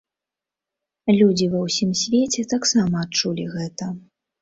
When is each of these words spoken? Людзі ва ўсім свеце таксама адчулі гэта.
Людзі 1.19 1.45
ва 1.53 1.59
ўсім 1.67 1.91
свеце 2.01 2.49
таксама 2.57 2.95
адчулі 3.07 3.51
гэта. 3.57 3.97